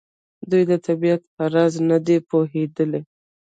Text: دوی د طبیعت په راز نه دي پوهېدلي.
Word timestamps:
دوی 0.49 0.63
د 0.71 0.73
طبیعت 0.85 1.21
په 1.35 1.43
راز 1.53 1.73
نه 1.89 1.97
دي 2.05 2.17
پوهېدلي. 2.29 3.01